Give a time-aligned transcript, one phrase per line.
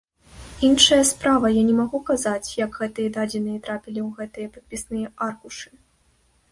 [0.67, 5.69] Іншая справа, я не магу казаць, як гэтыя дадзеныя трапілі ў гэтыя падпісныя аркушы.